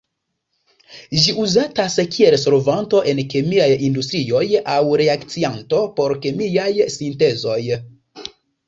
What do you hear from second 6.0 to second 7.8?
por kemiaj sintezoj.